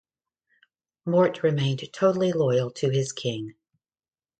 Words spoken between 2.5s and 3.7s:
to his king.